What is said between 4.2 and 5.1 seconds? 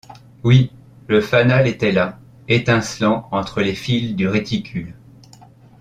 réticule!